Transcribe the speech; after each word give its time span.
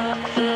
the 0.00 0.49